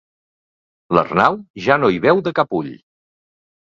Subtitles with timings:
[0.97, 1.39] L'Arnau
[1.69, 2.77] ja no hi veu de cap ull.